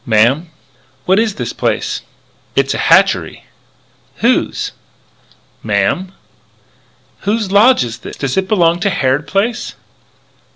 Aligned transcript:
"Ma'am?" 0.03 0.47
"What 1.05 1.19
is 1.19 1.35
this 1.35 1.53
place?" 1.53 2.01
"It's 2.55 2.73
a 2.73 2.79
hatchery" 2.89 3.45
"Whose?" 4.23 4.71
"Ma'am?" 5.61 6.13
"Whose 7.19 7.51
lodge 7.51 7.83
is 7.83 7.99
this? 7.99 8.15
Does 8.17 8.35
it 8.35 8.47
belong 8.47 8.79
to 8.79 8.89
Harrod 8.89 9.27
Place?" 9.27 9.75